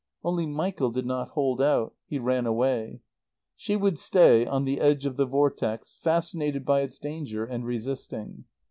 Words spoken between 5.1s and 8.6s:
the vortex, fascinated by its danger, and resisting.